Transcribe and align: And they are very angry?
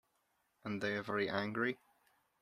And 0.65 0.81
they 0.81 0.95
are 0.95 1.03
very 1.03 1.29
angry? 1.29 1.77